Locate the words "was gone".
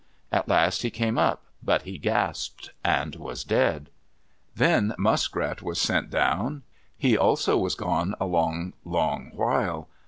7.55-8.15